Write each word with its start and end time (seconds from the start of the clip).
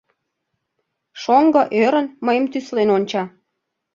Шоҥго, 1.21 1.61
ӧрын, 1.83 2.07
мыйым 2.25 2.45
тӱслен 2.51 2.89
онча. 2.95 3.23